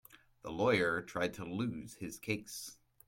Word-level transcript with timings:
The 0.41 0.49
lawyer 0.49 1.03
tried 1.03 1.31
to 1.35 1.45
lose 1.45 1.93
his 1.97 2.17
case. 2.17 2.79